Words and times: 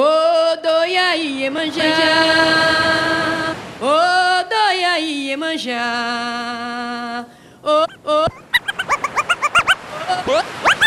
Ô 0.00 0.56
doia 0.62 1.16
Iemanjá, 1.16 1.82
ô 3.80 4.44
doia 4.48 5.00
Iemanjá, 5.00 5.82
ô 7.64 7.84
ô 8.04 8.26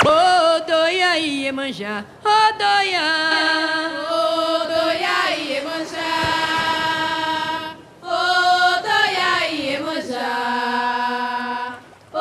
ô 0.06 0.60
doia 0.66 1.18
Iemanjá, 1.20 2.06
ô 2.24 2.58
doia, 2.58 3.04
ô 4.10 4.64
doia 4.72 5.36
Iemanjá, 5.36 6.14
ô 8.02 8.16
doia 8.88 9.34
Iemanjá, 9.52 10.32
ô 12.14 12.16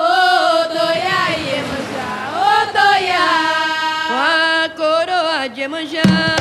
doia 0.75 1.12
Iemanjá, 1.38 2.11
ô 2.34 2.50
doia, 2.72 3.27
a 4.11 4.68
coroa 4.77 5.48
de 5.48 5.60
Iemanjá. 5.60 6.39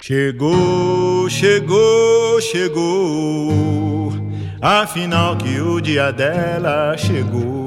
Chegou, 0.00 1.28
chegou, 1.28 2.40
chegou. 2.40 4.12
Afinal 4.60 5.36
que 5.36 5.60
o 5.60 5.80
dia 5.80 6.12
dela 6.12 6.96
chegou. 6.96 7.66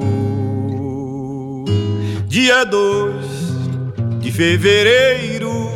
Dia 2.27 2.63
2 2.63 3.25
de 4.21 4.31
fevereiro, 4.31 5.69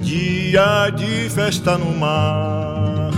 dia 0.00 0.90
de 0.90 1.30
festa 1.30 1.78
no 1.78 1.96
mar. 1.96 3.12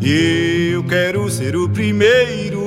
Eu 0.00 0.84
quero 0.84 1.28
ser 1.28 1.56
o 1.56 1.68
primeiro 1.68 2.62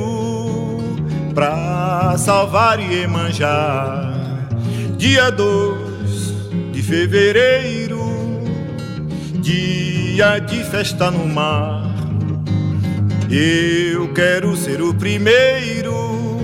pra 1.33 2.15
salvar 2.17 2.81
e 2.81 3.07
manjar. 3.07 4.49
Dia 4.97 5.29
2 5.29 6.33
de 6.73 6.81
fevereiro 6.81 7.78
dia 9.49 10.37
de 10.37 10.63
festa 10.63 11.09
no 11.09 11.27
mar. 11.27 11.89
Eu 13.31 14.13
quero 14.13 14.55
ser 14.55 14.79
o 14.79 14.93
primeiro 14.93 16.37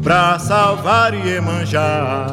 pra 0.00 0.38
salvar 0.38 1.12
e 1.12 1.40
manjar. 1.40 2.30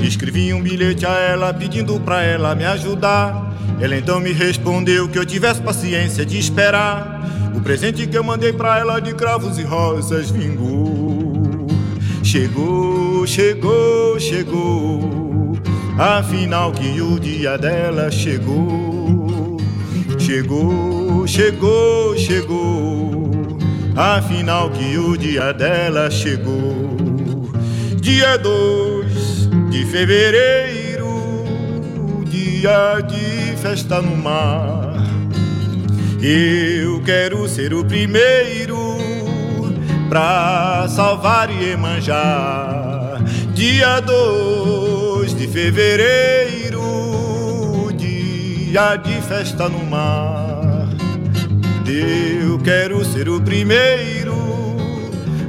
Escrevi 0.00 0.54
um 0.54 0.62
bilhete 0.62 1.04
a 1.04 1.10
ela 1.10 1.52
pedindo 1.52 2.00
pra 2.00 2.22
ela 2.22 2.54
me 2.54 2.64
ajudar. 2.64 3.54
Ela 3.78 3.96
então 3.96 4.20
me 4.20 4.32
respondeu 4.32 5.06
que 5.06 5.18
eu 5.18 5.26
tivesse 5.26 5.60
paciência 5.60 6.24
de 6.24 6.38
esperar. 6.38 7.28
O 7.54 7.60
presente 7.60 8.06
que 8.06 8.16
eu 8.16 8.24
mandei 8.24 8.54
pra 8.54 8.78
ela 8.78 9.00
de 9.00 9.12
cravos 9.12 9.58
e 9.58 9.64
rosas 9.64 10.30
vingou. 10.30 11.66
Chegou, 12.22 13.26
chegou, 13.26 14.18
chegou. 14.18 15.25
Afinal 15.98 16.72
que 16.72 17.00
o 17.00 17.18
dia 17.18 17.56
dela 17.56 18.10
chegou. 18.10 19.56
Chegou, 20.18 21.26
chegou, 21.26 22.18
chegou. 22.18 23.58
Afinal 23.96 24.68
que 24.70 24.98
o 24.98 25.16
dia 25.16 25.54
dela 25.54 26.10
chegou. 26.10 27.50
Dia 27.98 28.36
2 28.36 29.48
de 29.70 29.84
fevereiro 29.86 31.08
Dia 32.26 33.00
de 33.00 33.56
festa 33.56 34.02
no 34.02 34.16
mar. 34.16 34.94
Eu 36.20 37.02
quero 37.04 37.48
ser 37.48 37.72
o 37.72 37.84
primeiro 37.84 38.76
Pra 40.10 40.86
salvar 40.88 41.50
e 41.50 41.74
manjar. 41.74 43.22
Dia 43.54 44.00
2 44.00 44.95
de 45.46 45.52
fevereiro, 45.52 46.82
dia 47.96 48.96
de 48.96 49.20
festa 49.22 49.68
no 49.68 49.84
mar. 49.84 50.88
Eu 51.86 52.58
quero 52.58 53.04
ser 53.04 53.28
o 53.28 53.40
primeiro 53.40 54.34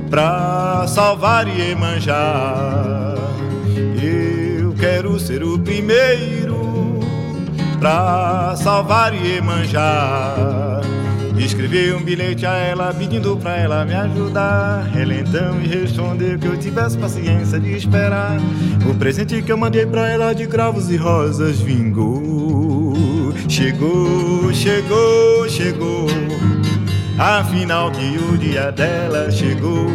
pra 0.10 0.86
salvar 0.88 1.48
e 1.48 1.74
manjar. 1.76 3.16
Eu 4.02 4.74
quero 4.74 5.20
ser 5.20 5.44
o 5.44 5.58
primeiro 5.58 7.00
pra 7.80 8.56
salvar 8.56 9.14
e 9.14 9.42
manjar. 9.42 10.82
Escrevi 11.40 11.94
um 11.94 12.04
bilhete 12.04 12.46
a 12.46 12.54
ela 12.54 12.94
pedindo 12.94 13.38
pra 13.38 13.56
ela 13.56 13.86
me 13.86 13.94
ajudar. 13.94 14.90
Ela 14.96 15.14
então 15.14 15.56
me 15.56 15.68
respondeu 15.68 16.38
que 16.38 16.48
eu 16.48 16.58
tivesse 16.58 16.98
paciência 16.98 17.60
de 17.60 17.76
esperar. 17.76 18.38
O 18.90 18.94
presente 18.96 19.42
que 19.42 19.52
eu 19.52 19.58
mandei 19.58 19.86
pra 19.86 20.10
ela 20.10 20.34
de 20.34 20.48
cravos 20.48 20.90
e 20.90 20.98
rosas 20.98 21.60
vingou. 21.60 22.96
Chegou, 23.48 24.54
chegou, 24.54 25.48
chegou. 25.50 26.08
Afinal 27.18 27.92
que 27.92 28.18
o 28.32 28.38
dia 28.38 28.72
dela 28.72 29.32
chegou. 29.32 29.88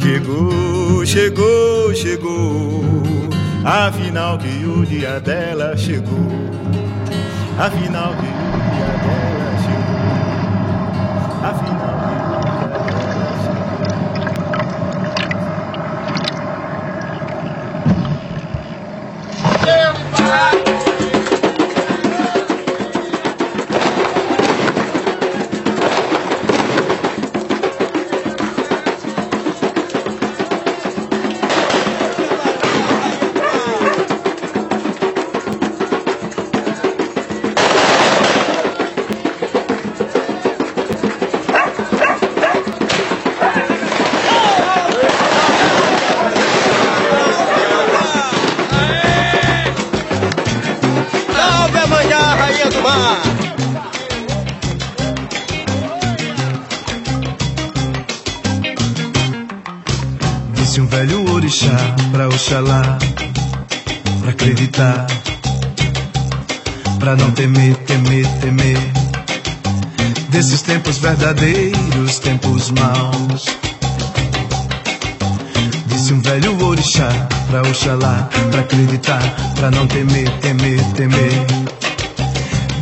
Chegou, 0.00 1.06
chegou, 1.06 1.94
chegou. 1.94 2.84
Afinal 3.64 4.38
que 4.38 4.64
o 4.64 4.84
dia 4.84 5.20
dela 5.20 5.76
chegou. 5.76 6.26
Afinal 7.58 8.14
que 8.14 8.26
o 8.26 8.49
verdadeiros, 71.16 72.20
tempos 72.20 72.70
maus. 72.70 73.46
Disse 75.86 76.12
um 76.12 76.20
velho 76.20 76.64
orixá, 76.64 77.08
pra 77.48 77.62
Oxalá, 77.62 78.28
pra 78.50 78.60
acreditar, 78.60 79.22
pra 79.56 79.72
não 79.72 79.88
temer, 79.88 80.30
temer, 80.40 80.80
temer. 80.94 81.46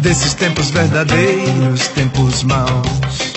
Desses 0.02 0.34
tempos 0.34 0.70
verdadeiros, 0.70 1.88
tempos 1.88 2.42
maus. 2.42 3.32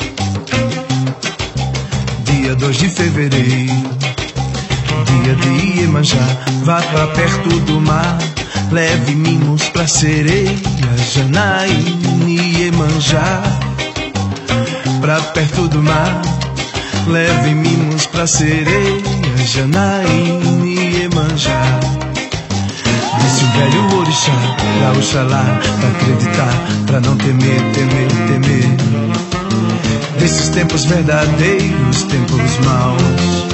Dia 2.25 2.55
2 2.55 2.77
de 2.77 2.89
fevereiro 2.89 4.01
dia 5.23 5.35
de 5.35 5.79
Iemanjá, 5.79 6.27
vá 6.63 6.81
pra 6.81 7.07
perto 7.07 7.59
do 7.61 7.79
mar, 7.79 8.17
leve 8.71 9.15
mimos 9.15 9.69
pra 9.69 9.87
sereia, 9.87 10.57
Janaíne 11.13 12.59
Iemanjá. 12.59 13.70
Pra 15.01 15.19
perto 15.19 15.67
do 15.67 15.81
mar, 15.81 16.21
leve 17.07 17.55
mimos 17.55 18.05
pra 18.05 18.27
sereia, 18.27 19.01
Janaíne 19.37 20.99
Iemanjá. 20.99 21.79
Disse 23.19 23.43
o 23.43 23.47
velho 23.47 23.97
orixá, 23.97 24.31
pra 24.77 24.91
Oxalá, 24.91 25.59
pra 25.79 25.89
acreditar, 25.89 26.53
pra 26.85 26.99
não 27.01 27.17
temer, 27.17 27.61
temer, 27.73 28.07
temer. 28.27 28.77
Desses 30.19 30.49
tempos 30.49 30.85
verdadeiros, 30.85 32.03
tempos 32.03 32.59
maus 32.63 33.51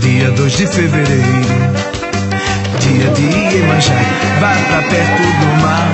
dia 0.00 0.30
2 0.30 0.56
de 0.56 0.66
fevereiro, 0.68 1.95
dia 2.78 3.08
de 3.08 3.56
Iemanjá, 3.56 3.94
vá 4.40 4.52
pra 4.68 4.82
perto 4.82 5.22
do 5.22 5.62
mar, 5.62 5.90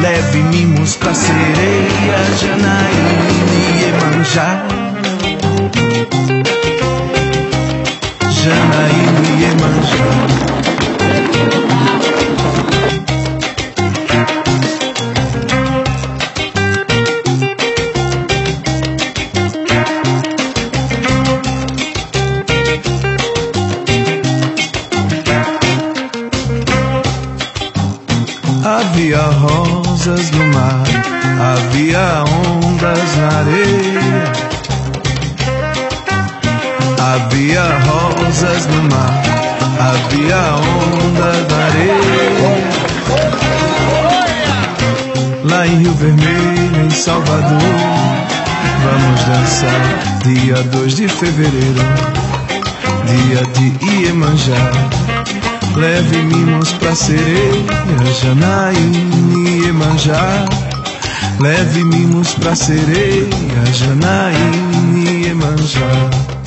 leve 0.00 0.42
mimos 0.42 0.96
pra 0.96 1.14
sereia, 1.14 2.18
Janaíne 2.40 3.60
Iemanjá. 3.80 4.48
Janaíne 8.30 9.30
Iemanjá. 9.40 10.38
Vermelho, 45.98 46.86
em 46.86 46.90
Salvador, 46.90 47.58
vamos 48.84 49.24
dançar 49.24 50.20
dia 50.22 50.62
2 50.62 50.94
de 50.94 51.08
fevereiro, 51.08 51.80
dia 53.04 53.42
de 53.52 54.06
Iemanjá. 54.06 54.70
Leve 55.74 56.18
mimos 56.18 56.72
pra 56.74 56.94
sereia, 56.94 57.64
Janaíne 58.22 59.64
Iemanjá. 59.64 60.44
Leve 61.40 61.82
mimos 61.82 62.32
pra 62.34 62.54
sereia, 62.54 63.28
Janaíne 63.72 65.26
Iemanjá. 65.26 66.37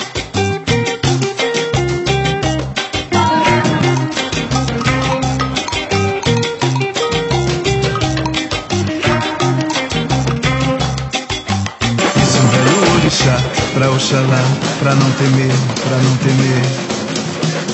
Oxalá, 14.11 14.43
pra 14.79 14.93
não 14.93 15.09
temer, 15.11 15.53
pra 15.87 15.97
não 15.99 16.17
temer 16.17 16.61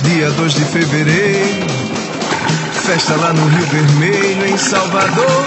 dia 0.03 0.29
2 0.29 0.53
de 0.53 0.65
fevereiro. 0.65 1.65
Festa 2.85 3.15
lá 3.15 3.33
no 3.33 3.47
Rio 3.47 3.65
Vermelho, 3.65 4.45
em 4.45 4.55
Salvador. 4.55 5.45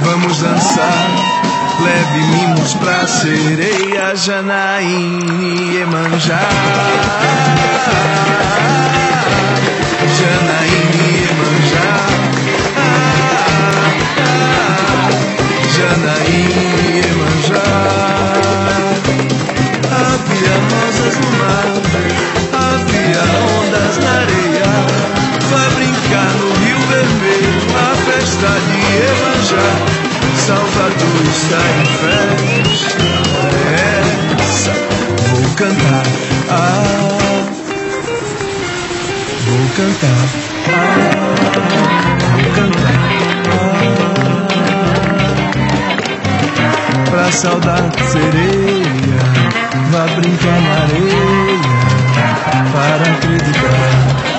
Vamos 0.00 0.38
dançar, 0.38 1.06
leve 1.80 2.18
mimos 2.26 2.74
pra 2.74 3.06
sereia, 3.06 4.16
Janaíne 4.16 5.76
Emanjá. 5.76 6.40
Está 31.46 31.62
em 31.62 31.86
festa. 32.02 33.06
Essa 34.34 34.72
vou 35.30 35.46
cantar. 35.54 36.06
Ah, 36.50 37.44
vou 39.46 39.64
cantar. 39.76 40.26
Ah, 40.66 41.14
vou 42.32 42.50
cantar. 42.52 42.98
Ah, 46.98 47.10
pra 47.10 47.30
saudade 47.30 48.02
sereia, 48.10 49.20
vá 49.92 50.04
brincar 50.16 50.60
na 50.62 50.72
areia 50.82 51.60
para 52.72 53.04
acreditar. 53.12 54.35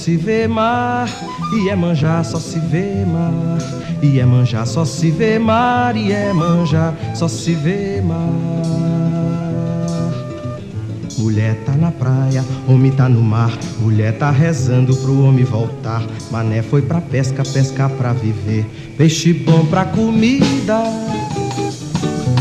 Se 0.00 0.16
vê 0.16 0.48
mar, 0.48 1.06
Iemanjá 1.52 2.24
só 2.24 2.40
se 2.40 2.58
vê 2.58 3.04
mar, 3.04 3.58
Iemanjá 4.02 4.64
só 4.64 4.82
se 4.82 5.10
vê 5.10 5.38
mar, 5.38 5.94
Iemanjá 5.94 6.94
só 7.14 7.28
se 7.28 7.54
vê 7.54 8.00
mar. 8.00 8.16
Mulher 11.18 11.54
tá 11.66 11.72
na 11.72 11.90
praia, 11.90 12.42
homem 12.66 12.90
tá 12.90 13.10
no 13.10 13.20
mar. 13.20 13.50
Mulher 13.78 14.16
tá 14.16 14.30
rezando 14.30 14.96
pro 14.96 15.22
homem 15.22 15.44
voltar. 15.44 16.02
Mané 16.30 16.62
foi 16.62 16.80
pra 16.80 17.02
pesca, 17.02 17.42
pescar 17.42 17.90
pra 17.90 18.14
viver. 18.14 18.64
Peixe 18.96 19.34
bom 19.34 19.66
pra 19.66 19.84
comida, 19.84 20.82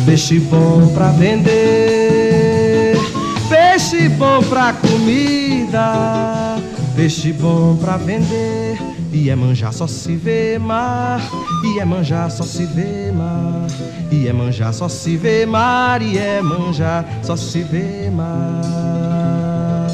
peixe 0.05 0.39
bom 0.39 0.87
pra 0.93 1.11
vender. 1.11 2.95
Peixe 3.49 4.07
bom 4.07 4.41
pra 4.43 4.71
comida, 4.71 6.58
peixe 6.99 7.31
bom 7.31 7.77
pra 7.77 7.95
vender. 7.95 8.77
E 9.13 9.29
é 9.29 9.35
manjar 9.35 9.71
só 9.71 9.87
se 9.87 10.17
vê 10.17 10.59
mar, 10.59 11.21
e 11.63 11.79
é 11.79 11.85
manjar 11.85 12.29
só 12.29 12.43
se 12.43 12.65
vê 12.65 13.09
mar, 13.11 13.67
e 14.11 14.27
é 14.27 14.33
manjar 14.33 14.73
só 14.73 14.89
se 14.89 15.15
vê 15.15 15.45
mar, 15.45 16.01
e 16.01 16.17
é 16.17 16.41
manjar 16.41 17.05
só 17.23 17.37
se 17.37 17.63
vê 17.63 18.09
mar. 18.09 19.87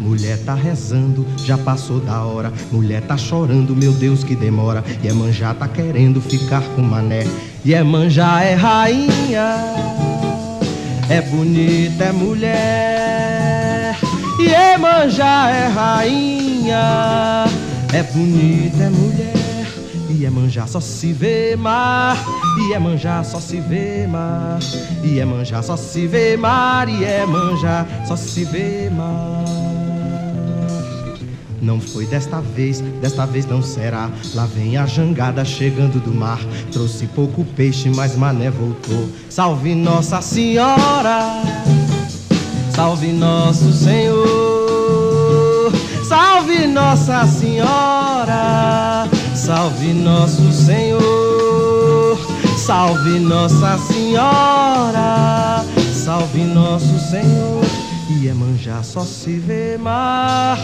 Mulher 0.00 0.38
tá 0.46 0.54
rezando, 0.54 1.26
já 1.44 1.58
passou 1.58 2.00
da 2.00 2.24
hora. 2.24 2.52
Mulher 2.72 3.02
tá 3.02 3.18
chorando, 3.18 3.76
meu 3.76 3.92
Deus 3.92 4.24
que 4.24 4.34
demora. 4.34 4.82
E 5.04 5.08
é 5.08 5.12
manjar 5.12 5.54
tá 5.54 5.68
querendo 5.68 6.22
ficar 6.22 6.62
com 6.74 6.80
mané. 6.80 7.24
E 7.62 7.74
é 7.74 7.82
manjar 7.82 8.42
é 8.42 8.54
rainha, 8.54 9.56
é 11.10 11.20
bonita, 11.20 12.04
é 12.04 12.12
mulher. 12.12 13.37
E 14.48 14.54
é 14.54 14.78
é 15.50 15.66
rainha. 15.68 17.44
É 17.92 18.02
bonita, 18.02 18.84
é 18.84 18.88
mulher, 18.88 19.68
e 20.08 20.24
é 20.24 20.30
só 20.66 20.80
se 20.80 21.12
vê 21.12 21.54
mar, 21.54 22.16
e 22.56 22.72
é 22.72 22.78
só 23.24 23.40
se 23.40 23.60
vê 23.60 24.06
mar, 24.06 24.58
manjar 25.26 25.62
só 25.62 25.76
se 25.76 26.06
vê 26.06 26.34
mar, 26.34 26.88
manjar 27.26 27.86
só 28.06 28.16
se 28.16 28.44
vê 28.44 28.88
mar. 28.88 29.44
Não 31.60 31.78
foi 31.78 32.06
desta 32.06 32.40
vez, 32.40 32.80
desta 33.02 33.26
vez 33.26 33.44
não 33.44 33.62
será. 33.62 34.10
Lá 34.34 34.46
vem 34.46 34.78
a 34.78 34.86
jangada 34.86 35.44
chegando 35.44 36.02
do 36.02 36.14
mar. 36.14 36.40
Trouxe 36.72 37.06
pouco 37.08 37.44
peixe, 37.44 37.90
mas 37.90 38.16
mané 38.16 38.50
voltou. 38.50 39.10
Salve 39.28 39.74
Nossa 39.74 40.22
Senhora, 40.22 41.42
salve 42.78 43.12
Nosso 43.12 43.72
Senhor. 43.72 45.72
Salve 46.04 46.64
Nossa 46.68 47.26
Senhora, 47.26 49.08
salve 49.34 49.92
Nosso 49.92 50.52
Senhor, 50.52 52.16
salve 52.56 53.18
Nossa 53.18 53.76
Senhora, 53.78 55.64
salve 55.92 56.44
Nosso 56.44 57.00
Senhor. 57.10 57.64
Iemanjá 58.22 58.80
só 58.84 59.00
se 59.00 59.40
vê 59.40 59.76
mar, 59.76 60.56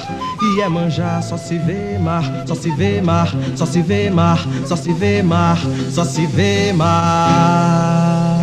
Iemanjá 0.57 1.21
só 1.21 1.37
se 1.37 1.59
vê 1.59 1.99
mar, 1.99 2.45
só 2.47 2.55
se 2.55 2.71
vê 2.71 3.03
mar, 3.03 3.35
só 3.57 3.67
se 3.67 3.83
vê 3.83 4.09
mar, 4.09 4.39
só 4.67 4.77
se 4.77 4.93
vê 4.93 5.21
mar, 5.21 5.59
só 5.91 6.05
se 6.05 6.27
vê 6.27 6.73
mar. 6.73 8.34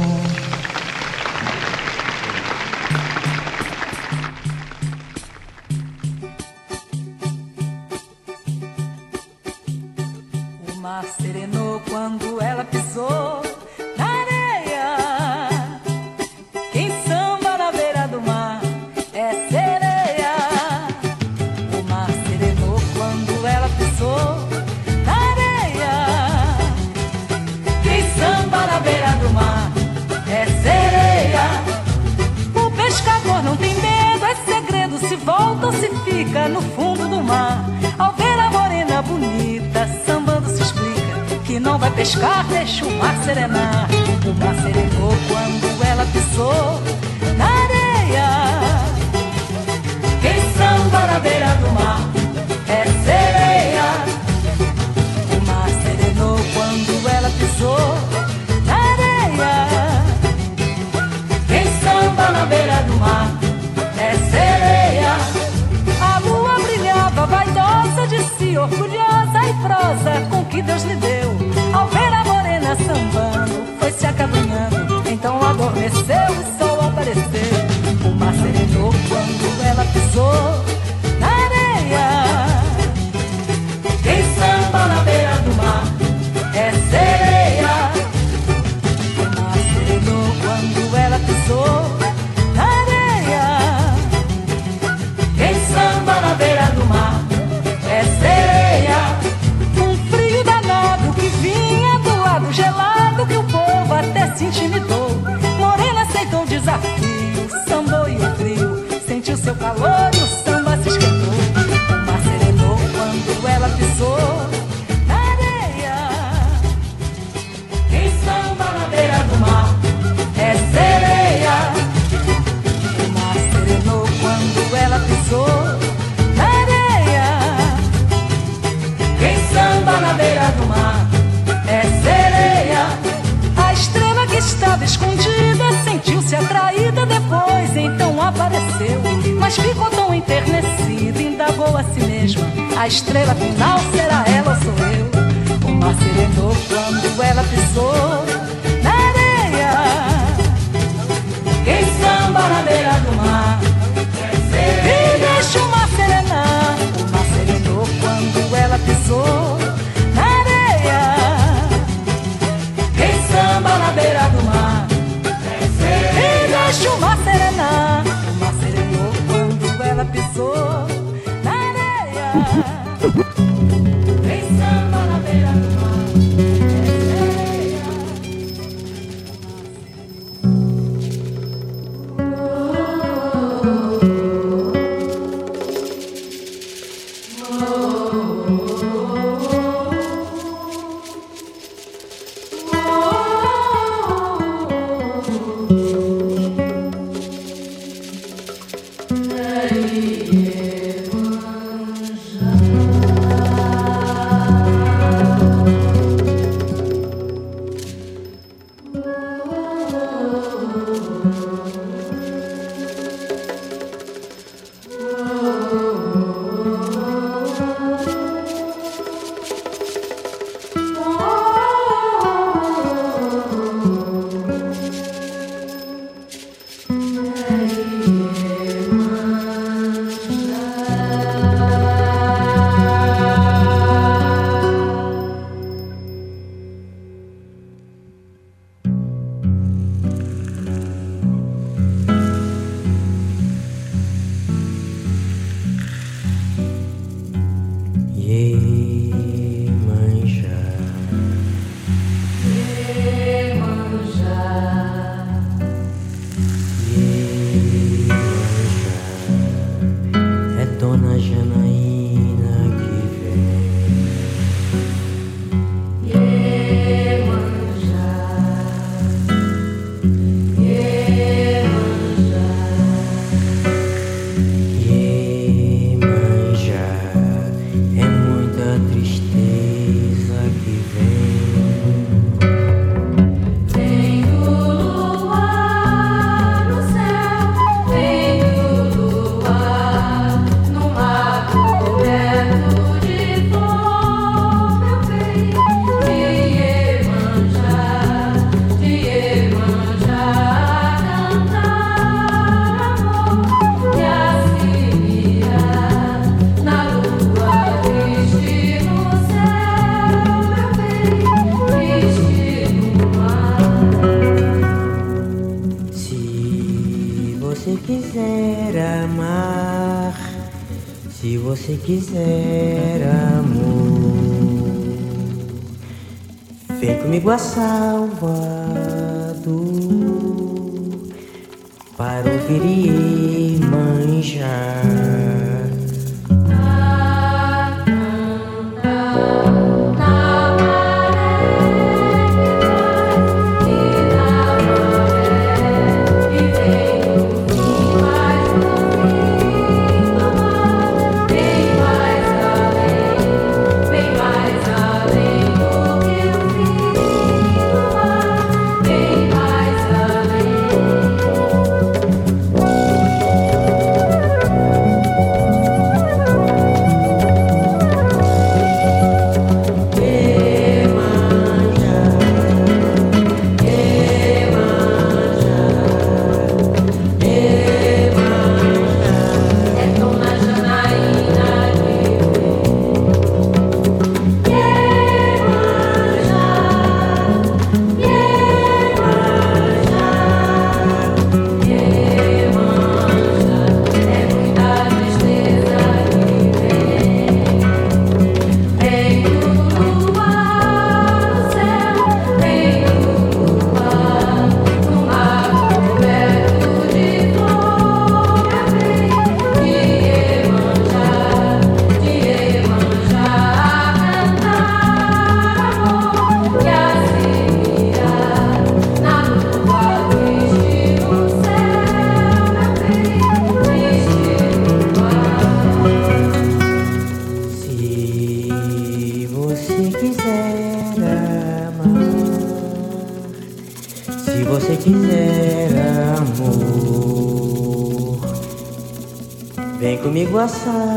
Vem 440.42 440.91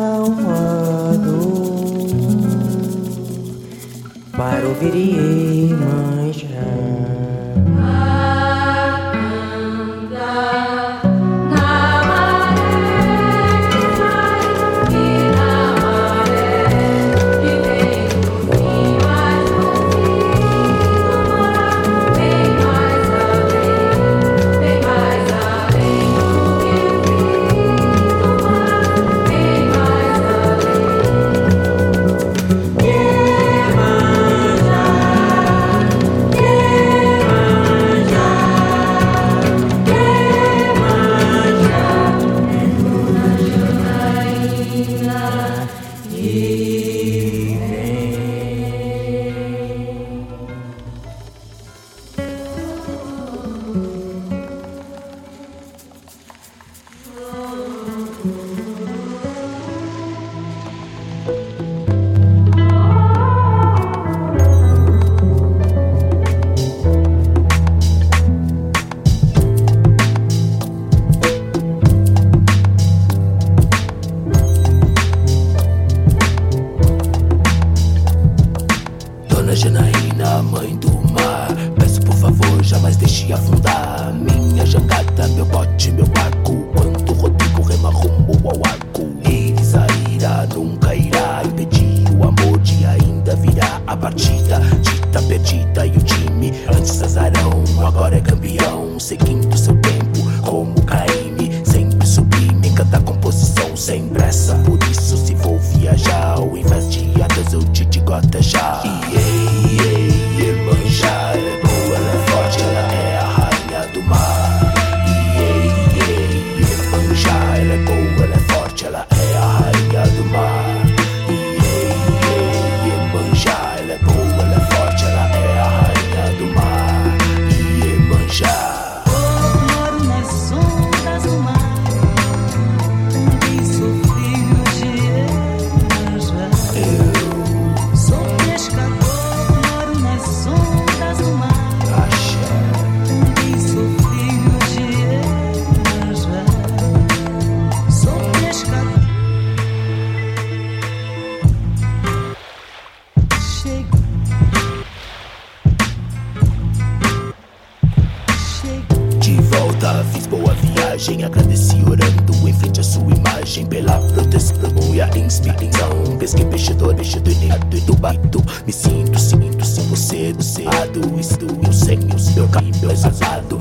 permaneci 161.45 161.83
orando 161.85 162.49
em 162.49 162.53
frente 162.53 162.81
à 162.81 162.83
sua 162.83 163.13
imagem 163.13 163.67
pela 163.67 163.99
proteção 163.99 164.95
e 164.95 165.01
a 165.01 165.09
inspiração. 165.19 166.19
Vez 166.19 166.35
que 166.35 166.45
peixador, 166.45 166.95
inimigo 166.95 167.77
e 167.77 167.81
do 167.81 167.95
bato, 167.97 168.43
me 168.67 168.73
sinto, 168.73 169.19
sinto 169.19 169.65
se 169.65 169.81
você, 169.83 170.33
do 170.33 170.43
ceado. 170.43 171.01
Estou 171.19 171.49
eu 171.65 171.73
sem 171.73 171.99
o 171.99 172.19
seu 172.19 172.49
meu 172.81 172.91
exaltado. 172.91 173.59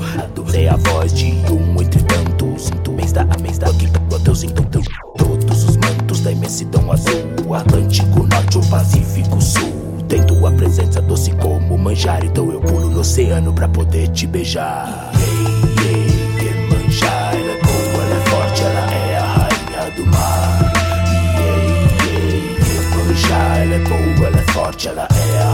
Sei 0.50 0.66
é 0.66 0.68
a 0.70 0.76
voz 0.76 1.12
de 1.12 1.32
um 1.50 1.82
entre 1.82 2.02
tantos. 2.02 2.64
Sinto 2.64 2.92
mês 2.92 3.12
da 3.12 3.24
mês 3.42 3.58
da 3.58 3.72
que 3.74 3.88
teus 4.24 4.42
encantos. 4.42 4.86
Todos 5.16 5.64
os 5.64 5.76
mantos 5.76 6.20
da 6.20 6.32
imensidão 6.32 6.90
azul, 6.90 7.54
Atlântico 7.54 8.26
Norte, 8.26 8.58
o 8.58 8.66
Pacífico 8.66 9.40
Sul. 9.40 9.72
Tem 10.08 10.22
tua 10.22 10.50
presença 10.52 11.00
doce 11.02 11.32
como 11.32 11.76
manjar, 11.76 12.24
então 12.24 12.50
eu 12.50 12.60
pulo 12.60 12.90
no 12.90 13.00
oceano 13.00 13.52
pra 13.52 13.68
poder 13.68 14.08
te 14.08 14.26
beijar. 14.26 15.10
Hey. 15.14 15.43
domani 19.96 20.70
yeah, 21.38 21.56
yeah, 22.04 22.72
yeah. 22.72 22.96
cominciare 22.96 23.64
le 23.66 23.78
paure, 23.80 24.30
le 24.30 24.42
forze, 24.52 24.92
la 24.94 25.06
ea 25.08 25.53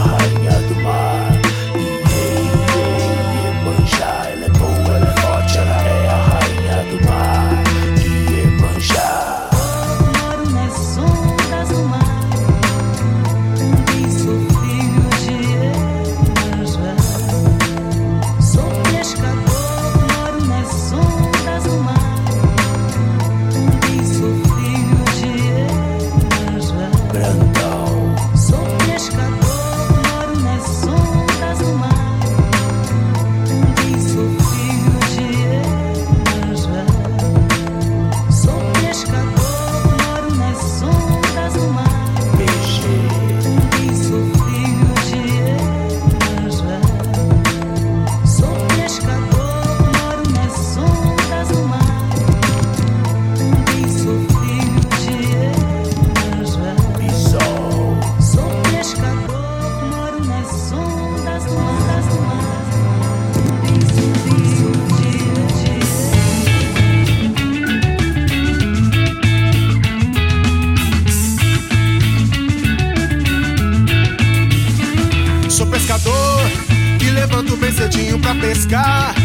bem 78.11 78.17
cedinho 78.17 78.19
pra 78.19 78.35
pescar. 78.35 79.15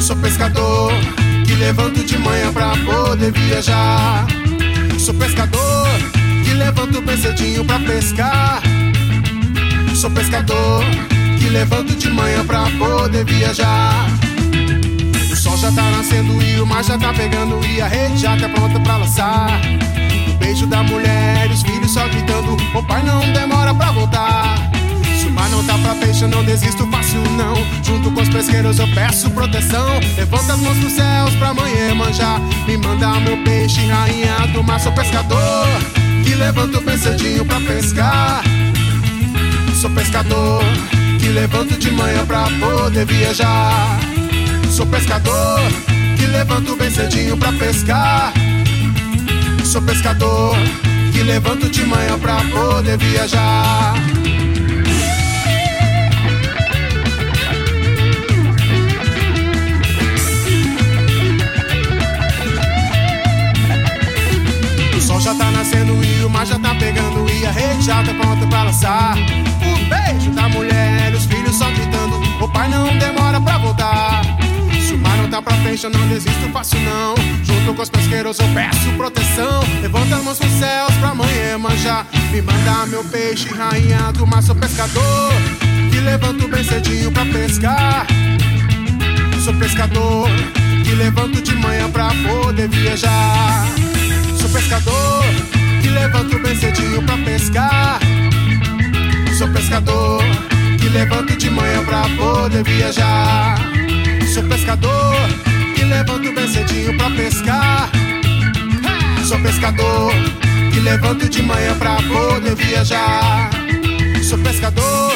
Sou 0.00 0.16
pescador 0.16 0.92
que 1.46 1.54
levanto 1.54 2.04
de 2.04 2.18
manhã 2.18 2.52
pra 2.52 2.72
poder 2.84 3.32
viajar. 3.32 4.26
Sou 4.98 5.14
pescador 5.14 5.88
que 6.44 6.52
levanto 6.52 7.00
bem 7.00 7.16
cedinho 7.16 7.64
pra 7.64 7.78
pescar. 7.80 8.62
Sou 9.94 10.10
pescador 10.10 10.84
que 11.38 11.48
levanto 11.48 11.94
de 11.94 12.10
manhã 12.10 12.44
pra 12.44 12.64
poder 12.78 13.24
viajar. 13.24 14.06
O 15.30 15.36
sol 15.36 15.56
já 15.56 15.70
tá 15.72 15.82
nascendo 15.90 16.42
e 16.42 16.60
o 16.60 16.66
mar 16.66 16.84
já 16.84 16.98
tá 16.98 17.12
pegando 17.12 17.64
e 17.66 17.80
a 17.80 17.88
rede 17.88 18.18
já 18.18 18.36
tá 18.36 18.48
pronta 18.48 18.78
pra 18.80 18.96
lançar. 18.98 19.60
O 20.28 20.32
beijo 20.38 20.66
da 20.66 20.82
mulher 20.82 21.50
os 21.50 21.62
filhos 21.62 21.92
só 21.92 22.06
gritando: 22.08 22.56
O 22.74 22.82
pai 22.82 23.02
não 23.02 23.20
demora 23.32 23.74
pra 23.74 23.90
voltar. 23.92 24.63
Mar 25.44 25.50
não 25.50 25.64
tá 25.64 25.76
pra 25.76 25.94
peixe, 25.96 26.22
eu 26.22 26.28
não 26.28 26.42
desisto 26.42 26.86
fácil, 26.90 27.20
não. 27.36 27.54
Junto 27.82 28.10
com 28.10 28.22
os 28.22 28.28
pesqueiros 28.30 28.78
eu 28.78 28.88
peço 28.94 29.30
proteção. 29.30 30.00
Levanta 30.16 30.54
as 30.54 30.60
mãos 30.60 30.78
pros 30.78 30.92
céus 30.92 31.34
pra 31.34 31.50
amanhã 31.50 31.94
manjar. 31.94 32.40
Me 32.66 32.78
manda 32.78 33.20
meu 33.20 33.36
peixe, 33.44 33.86
rainha 33.86 34.46
do 34.54 34.62
mar. 34.62 34.80
Sou 34.80 34.90
pescador 34.92 35.66
que 36.24 36.34
levanto 36.34 36.80
bem 36.80 36.96
cedinho 36.96 37.44
pra 37.44 37.60
pescar. 37.60 38.42
Sou 39.78 39.90
pescador 39.90 40.64
que 41.20 41.28
levanto 41.28 41.78
de 41.78 41.90
manhã 41.90 42.24
pra 42.24 42.44
poder 42.58 43.04
viajar. 43.04 43.98
Sou 44.70 44.86
pescador 44.86 45.60
que 46.16 46.24
levanto 46.24 46.74
bem 46.74 46.90
cedinho 46.90 47.36
pra 47.36 47.52
pescar. 47.52 48.32
Sou 49.62 49.82
pescador 49.82 50.56
que 51.12 51.22
levanto 51.22 51.68
de 51.68 51.84
manhã 51.84 52.18
pra 52.18 52.36
poder 52.36 52.96
viajar. 52.96 53.94
Já 65.24 65.34
tá 65.34 65.50
nascendo 65.50 66.04
e 66.04 66.22
o 66.22 66.28
mar 66.28 66.44
já 66.44 66.58
tá 66.58 66.74
pegando 66.74 67.26
e 67.32 67.46
a 67.46 67.50
rede 67.50 67.82
já 67.82 68.04
tá 68.04 68.12
pronta 68.12 68.46
pra 68.46 68.64
lançar. 68.64 69.16
O 69.16 69.88
beijo 69.88 70.30
da 70.32 70.50
mulher 70.50 71.14
os 71.14 71.24
filhos 71.24 71.56
só 71.56 71.64
gritando: 71.70 72.20
O 72.44 72.48
pai 72.48 72.68
não 72.68 72.94
demora 72.98 73.40
pra 73.40 73.56
voltar. 73.56 74.20
Se 74.86 74.92
o 74.92 74.98
mar 74.98 75.16
não 75.16 75.30
tá 75.30 75.40
pra 75.40 75.54
frente, 75.54 75.82
eu 75.82 75.90
não 75.90 76.06
desisto 76.08 76.46
fácil 76.52 76.78
não. 76.80 77.14
Junto 77.42 77.72
com 77.72 77.80
os 77.80 77.88
pesqueiros 77.88 78.38
eu 78.38 78.48
peço 78.48 78.92
proteção. 78.98 79.64
Levanta 79.80 80.16
as 80.16 80.24
mãos 80.24 80.38
pros 80.38 80.52
céus 80.52 80.94
pra 81.00 81.08
amanhã 81.08 81.56
manjar. 81.58 82.06
Me 82.30 82.42
manda 82.42 82.84
meu 82.84 83.02
peixe, 83.04 83.48
rainha 83.48 84.12
do 84.12 84.26
mar, 84.26 84.42
sou 84.42 84.54
pescador. 84.54 85.32
Que 85.90 86.00
levanto 86.00 86.46
bem 86.48 86.62
cedinho 86.62 87.10
pra 87.10 87.24
pescar. 87.24 88.06
Sou 89.42 89.54
pescador 89.54 90.28
que 90.84 90.94
levanto 90.94 91.40
de 91.40 91.54
manhã 91.56 91.90
pra 91.90 92.10
poder 92.28 92.68
viajar. 92.68 93.83
Pescador 94.54 95.24
que 95.82 95.88
levanto 95.88 96.38
bem 96.38 96.54
cedinho 96.54 97.02
pra 97.02 97.16
pescar. 97.18 97.98
Sou 99.36 99.48
pescador 99.48 100.22
que 100.80 100.88
levanto 100.90 101.36
de 101.36 101.50
manhã 101.50 101.84
pra 101.84 102.02
poder 102.16 102.62
viajar. 102.62 103.56
Sou 104.32 104.44
pescador 104.44 105.16
que 105.74 105.84
levanto 105.84 106.32
bem 106.32 106.48
cedinho 106.48 106.96
pra 106.96 107.10
pescar. 107.10 107.90
Sou 109.26 109.40
pescador 109.40 110.12
que 110.72 110.78
levanto 110.78 111.28
de 111.28 111.42
manhã 111.42 111.74
pra 111.76 111.96
poder 111.96 112.54
viajar. 112.54 113.50
Sou 114.22 114.38
pescador 114.38 115.12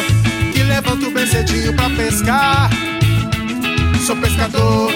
que 0.53 0.65
levanto 0.65 1.13
bem 1.13 1.27
cedinho 1.29 1.73
pra 1.75 1.89
pescar. 1.91 2.71
Sou 4.05 4.17
pescador 4.17 4.93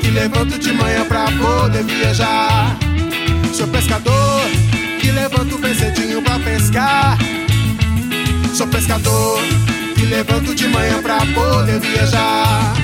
que 0.00 0.08
levanto 0.08 0.58
de 0.58 0.72
manhã 0.72 1.04
pra 1.04 1.26
poder 1.32 1.84
viajar. 1.84 2.74
Sou 3.52 3.68
pescador 3.68 4.40
que 5.00 5.10
levanto 5.10 5.58
bem 5.58 5.74
cedinho 5.74 6.22
pra 6.22 6.38
pescar. 6.38 7.18
Sou 8.54 8.66
pescador 8.66 9.40
que 9.94 10.06
levanto 10.06 10.54
de 10.54 10.68
manhã 10.68 11.02
pra 11.02 11.18
poder 11.18 11.78
viajar. 11.78 12.74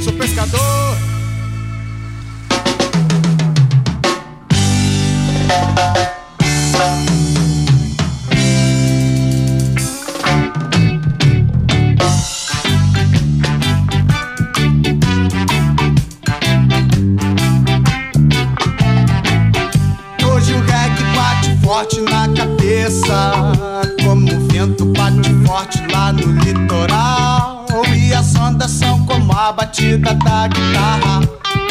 Sou 0.00 0.12
pescador. 0.14 0.77
Batida 29.68 30.14
da 30.14 30.48
guitarra. 30.48 31.20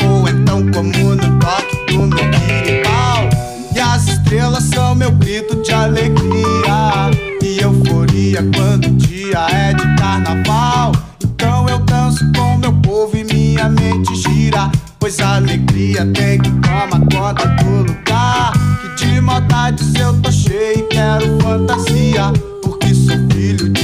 Ou 0.08 0.30
então 0.30 0.72
como 0.72 1.16
no 1.16 1.40
toque 1.40 1.86
do 1.88 2.00
meu 2.00 2.30
birimbau 2.30 3.30
E 3.76 3.80
as 3.80 4.08
estrelas 4.08 4.64
são 4.64 4.94
meu 4.96 5.12
grito 5.12 5.62
de 5.64 5.72
alegria. 5.74 7.12
E 7.42 7.60
euforia 7.60 8.44
quando 8.56 8.86
o 8.86 8.92
dia 8.92 9.48
é 9.50 9.74
de 9.74 9.96
carnaval. 9.96 10.92
Então 11.24 11.68
eu 11.68 11.80
danço 11.80 12.24
com 12.36 12.58
meu 12.58 12.74
povo 12.82 13.18
e 13.18 13.24
minha 13.24 13.68
mente 13.70 14.16
gira. 14.16 14.72
Pois 15.00 15.20
a 15.20 15.38
alegria 15.38 16.06
tem 16.14 16.40
que 16.40 16.52
tomar 16.52 17.00
conta 17.12 17.48
do 17.48 17.84
lugar. 17.84 18.54
Que 18.82 19.06
de 19.06 19.22
maldades 19.22 19.94
eu 19.96 20.14
tô 20.22 20.32
cheio 20.32 20.80
e 20.80 20.84
quero 20.84 21.40
fantasia. 21.42 22.32
Porque 22.62 22.94
sou 22.94 23.18
filho 23.32 23.70
de 23.70 23.77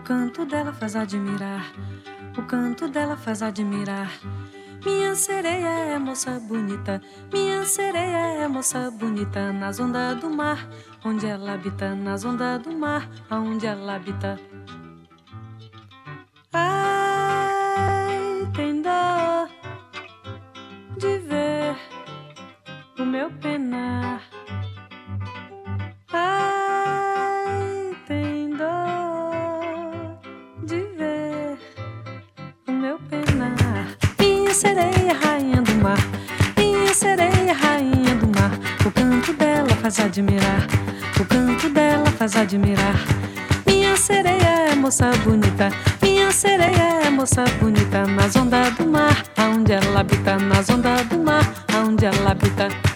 O 0.00 0.02
canto 0.02 0.46
dela 0.46 0.72
faz 0.72 0.96
admirar. 0.96 1.70
O 2.34 2.42
canto 2.44 2.88
dela 2.88 3.18
faz 3.18 3.42
admirar. 3.42 4.10
Minha 4.82 5.14
sereia 5.14 5.68
é 5.68 5.98
moça 5.98 6.40
bonita, 6.40 7.02
minha 7.30 7.66
sereia 7.66 8.42
é 8.42 8.48
moça 8.48 8.90
bonita 8.90 9.52
nas 9.52 9.78
ondas 9.78 10.18
do 10.18 10.30
mar, 10.30 10.66
onde 11.04 11.26
ela 11.26 11.52
habita, 11.52 11.94
nas 11.94 12.24
ondas 12.24 12.62
do 12.62 12.72
mar, 12.72 13.10
aonde 13.28 13.66
ela 13.66 13.96
habita. 13.96 14.40
Ai, 16.54 18.18
tem 18.56 18.80
dó 18.80 19.46
de 20.96 21.18
ver 21.18 21.76
o 22.98 23.04
meu 23.04 23.30
penar. 23.32 24.29
Minha 34.50 34.58
sereia, 34.58 35.14
rainha 35.22 35.62
do 35.62 35.74
mar. 35.76 35.98
Minha 36.56 36.92
sereia, 36.92 37.54
rainha 37.54 38.16
do 38.16 38.26
mar. 38.26 38.50
O 38.84 38.90
canto 38.90 39.32
dela 39.34 39.68
faz 39.80 40.00
admirar. 40.00 40.66
O 41.20 41.24
canto 41.24 41.68
dela 41.68 42.06
faz 42.06 42.34
admirar. 42.34 42.96
Minha 43.64 43.96
sereia 43.96 44.72
é 44.72 44.74
moça 44.74 45.12
bonita. 45.22 45.70
Minha 46.02 46.32
sereia 46.32 47.04
é 47.06 47.10
moça 47.10 47.44
bonita. 47.60 48.04
Nas 48.08 48.34
ondas 48.34 48.74
do 48.74 48.86
mar, 48.88 49.24
aonde 49.36 49.70
ela 49.70 50.00
habita. 50.00 50.36
Nas 50.36 50.68
ondas 50.68 51.06
do 51.06 51.18
mar, 51.22 51.48
aonde 51.72 52.06
ela 52.06 52.32
habita. 52.32 52.89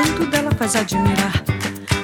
Canto 0.00 0.26
dela 0.26 0.50
faz 0.52 0.76
admirar. 0.76 1.32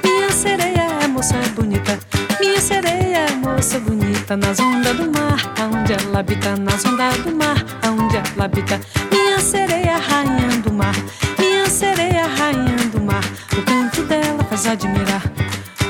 Minha 0.03 0.31
sereia 0.31 0.87
é 1.01 1.07
moça 1.07 1.33
bonita. 1.55 1.97
Minha 2.39 2.61
sereia 2.61 3.25
é 3.29 3.31
moça 3.31 3.79
bonita. 3.79 4.37
Nas 4.37 4.59
ondas 4.59 4.95
do 4.95 5.11
mar, 5.11 5.39
aonde 5.59 5.93
ela 5.93 6.19
habita. 6.19 6.55
Nas 6.57 6.85
ondas 6.85 7.17
do 7.19 7.35
mar, 7.35 7.57
aonde 7.81 8.17
ela 8.17 8.45
habita. 8.45 8.79
Minha 9.11 9.39
sereia, 9.39 9.97
rainha 9.97 10.57
do 10.63 10.71
mar. 10.71 10.93
Minha 11.39 11.67
sereia, 11.67 12.27
rainha 12.27 12.85
do 12.91 13.01
mar. 13.01 13.23
O 13.57 13.61
canto 13.63 14.03
dela 14.03 14.43
faz 14.43 14.67
admirar. 14.67 15.23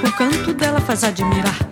O 0.02 0.12
canto 0.14 0.54
dela 0.54 0.80
faz 0.80 1.04
admirar. 1.04 1.67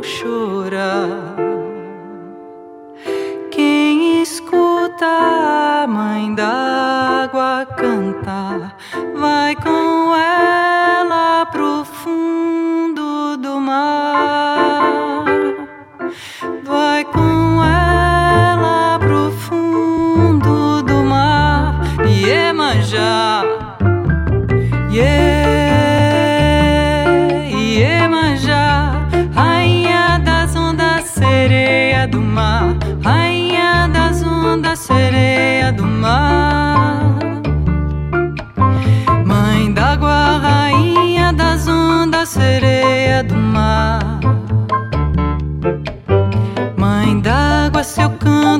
chorar. 0.04 1.36
Quem 3.50 4.20
escuta 4.22 5.06
a 5.06 5.86
mãe 5.86 6.34
d'água 6.34 7.66
cantar? 7.76 7.89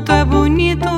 tanto 0.00 0.12
é 0.12 0.24
bonito 0.24 0.89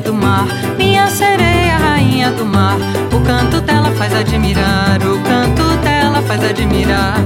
do 0.00 0.14
mar, 0.14 0.46
minha 0.76 1.08
sereia, 1.08 1.76
rainha 1.76 2.30
do 2.32 2.44
mar. 2.44 2.76
O 3.12 3.20
canto 3.20 3.60
dela 3.60 3.90
faz 3.92 4.14
admirar, 4.14 4.98
o 5.02 5.20
canto 5.22 5.76
dela 5.82 6.22
faz 6.22 6.44
admirar. 6.44 7.16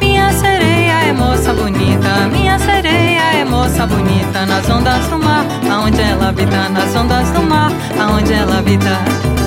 Minha 0.00 0.32
sereia 0.32 1.08
é 1.08 1.12
moça 1.12 1.52
bonita, 1.54 2.28
minha 2.30 2.58
sereia 2.58 3.40
é 3.40 3.44
moça 3.44 3.86
bonita. 3.86 4.44
Nas 4.46 4.68
ondas 4.68 5.06
do 5.08 5.18
mar, 5.18 5.44
aonde 5.70 6.00
ela 6.00 6.28
habita, 6.28 6.68
nas 6.68 6.94
ondas 6.94 7.30
do 7.30 7.42
mar, 7.42 7.72
aonde 7.98 8.32
ela 8.32 8.58
habita. 8.58 9.37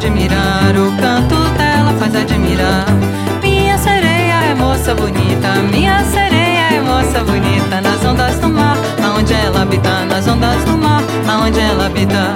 admirar, 0.00 0.74
o 0.78 0.96
canto 0.96 1.36
dela 1.58 1.92
faz 1.98 2.16
admirar. 2.16 2.86
Minha 3.42 3.76
sereia 3.76 4.50
é 4.50 4.54
moça 4.54 4.94
bonita, 4.94 5.54
minha 5.70 6.02
sereia 6.04 6.72
é 6.72 6.80
moça 6.80 7.22
bonita. 7.22 7.82
Nas 7.82 8.02
ondas 8.02 8.38
do 8.38 8.48
mar, 8.48 8.78
aonde 9.04 9.34
ela 9.34 9.60
habita, 9.60 10.06
nas 10.06 10.26
ondas 10.26 10.64
do 10.64 10.78
mar, 10.78 11.02
aonde 11.28 11.60
ela 11.60 11.86
habita. 11.86 12.34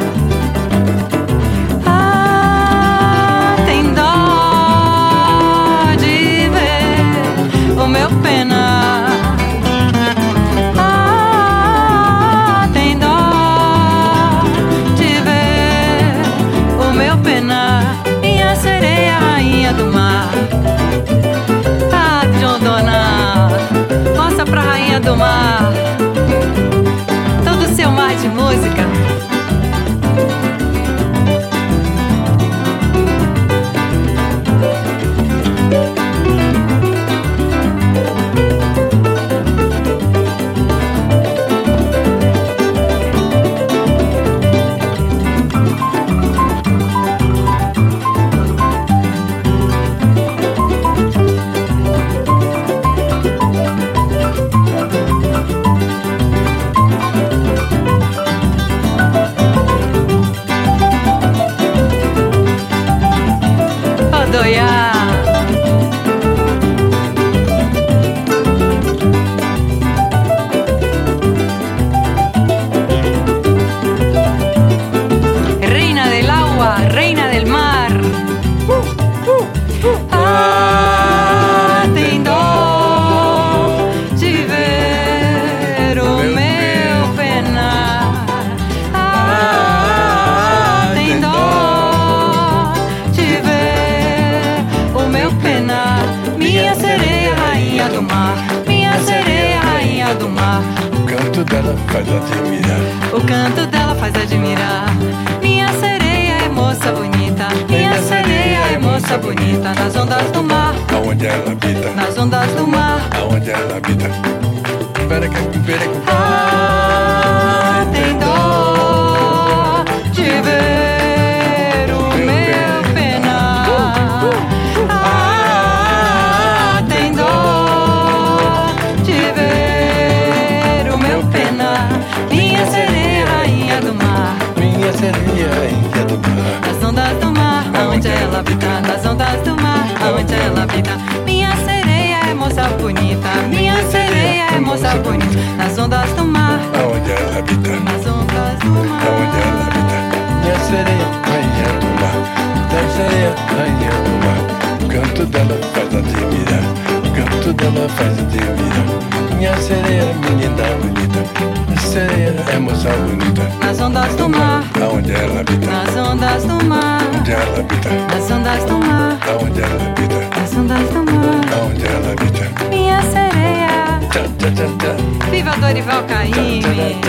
pela 157.73 157.89
fase 157.89 158.23
de 158.25 158.39
vida. 158.39 159.37
Minha 159.37 159.57
sereia, 159.57 160.15
menina 160.15 160.65
bonita, 160.81 161.81
sereia 161.81 162.35
é 162.53 162.59
moça 162.59 162.91
bonita. 162.91 163.43
Nas 163.65 163.81
ondas 163.81 164.15
do 164.17 164.29
mar, 164.29 164.65
aonde 164.83 165.13
ela 165.13 165.41
habita. 165.41 165.67
Nas 165.67 165.97
ondas 165.97 166.45
do 166.45 166.65
mar, 166.65 167.01
onde 167.19 167.33
ela 167.33 167.61
habita. 167.61 167.91
Nas 167.91 168.31
ondas 168.31 168.65
do 168.65 168.79
mar, 168.79 169.19
aonde 169.29 169.61
ela 169.61 169.87
habita. 169.87 170.41
Nas 170.41 170.55
ondas 170.55 170.89
do 170.91 171.05
mar, 171.13 171.41
aonde 171.59 171.85
ela 171.87 172.13
habita. 172.13 172.69
Minha 172.69 173.01
sereia. 173.03 174.01
Tchá, 174.11 174.23
tchá, 174.39 174.51
tchá. 174.79 175.31
Viva 175.31 175.57
Dorival 175.57 176.03
Caymmi. 176.05 177.01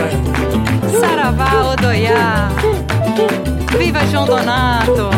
Saravá 1.00 1.72
Odoiá. 1.72 2.50
Viva 3.80 4.02
John 4.12 4.26
Donato, 4.28 5.10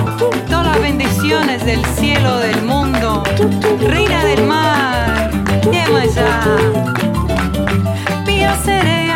todas 0.49 0.65
las 0.65 0.81
bendiciones 0.81 1.65
del 1.65 1.83
cielo, 1.85 2.37
del 2.39 2.61
mundo, 2.63 3.23
reina 3.79 4.23
del 4.23 4.43
mar, 4.45 5.31
llama 5.71 6.05
ya. 6.05 6.43
Yo 8.47 8.55
seré 8.63 9.06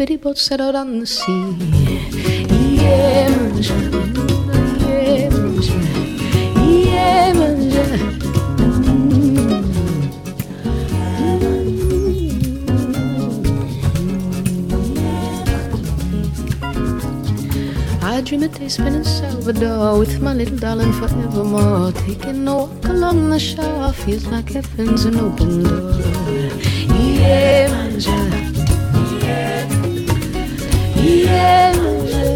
bitty 0.00 0.18
set 0.34 0.62
out 0.62 0.74
on 0.74 1.00
the 1.00 1.06
sea. 1.06 1.30
I 18.02 18.22
dream 18.22 18.42
a 18.42 18.48
day 18.48 18.68
spent 18.68 18.96
in 18.96 19.04
Salvador 19.04 19.98
with 19.98 20.22
my 20.22 20.32
little 20.32 20.56
darling 20.56 20.92
forevermore. 20.94 21.92
Taking 21.92 22.48
a 22.48 22.56
walk 22.56 22.84
along 22.86 23.28
the 23.28 23.38
shore 23.38 23.92
feels 23.92 24.24
like 24.28 24.48
heaven's 24.48 25.04
an 25.04 25.16
open 25.16 25.62
door. 25.62 26.00
Yeah, 26.88 27.68
manja. 27.68 28.49
Yeah. 31.02 32.29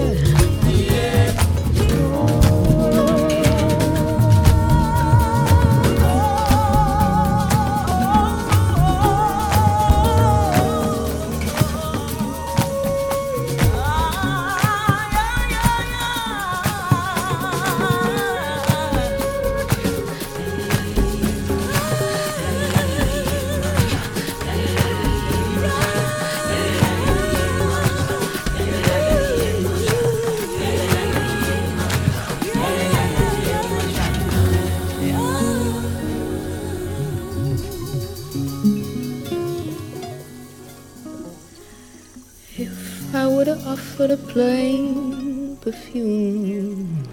offered 43.75 44.13
a 44.13 44.17
plain 44.17 45.57
perfume, 45.57 47.09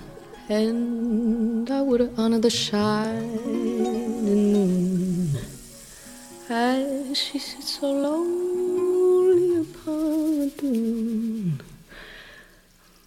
and 0.47 1.71
I 1.71 1.81
would 1.81 2.13
honor 2.19 2.37
the 2.37 2.51
shining 2.51 4.25
moon 4.25 5.39
as 6.47 7.17
she 7.17 7.39
sits 7.39 7.79
so 7.79 7.87
lonely 7.91 9.61
upon 9.65 10.37
the 10.39 10.47
dune. 10.59 11.59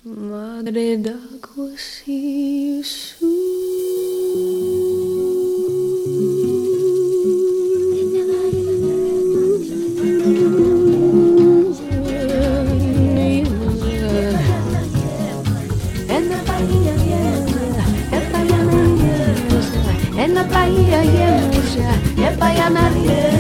Madre 0.05 0.97
d'Agua, 0.97 1.79
see 1.79 2.79
you 2.79 2.83
soon. 2.83 3.44
amarte. 22.67 23.34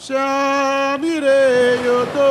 Shamire 0.00 1.76
Yoto. 1.84 2.29